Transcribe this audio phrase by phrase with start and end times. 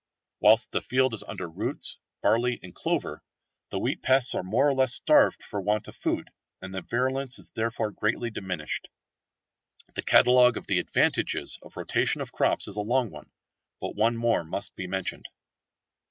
[0.39, 3.21] Whilst the field is under roots, barley, and clover,
[3.69, 7.37] the wheat pests are more or less starved for want of food, and their virulence
[7.37, 8.89] is thereby greatly diminished.
[9.93, 13.29] The catalogue of the advantages of rotation of crops is a long one
[13.79, 15.27] but one more must be mentioned.